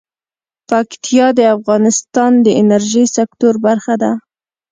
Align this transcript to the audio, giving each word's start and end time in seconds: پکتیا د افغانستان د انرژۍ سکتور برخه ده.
پکتیا 0.69 1.27
د 1.39 1.39
افغانستان 1.55 2.31
د 2.45 2.47
انرژۍ 2.61 3.05
سکتور 3.17 3.53
برخه 3.65 3.93
ده. 4.01 4.11